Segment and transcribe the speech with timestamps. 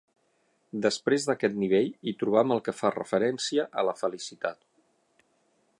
[0.85, 4.69] Després d'aquest nivell hi trobam el que fa referència a la felicitat.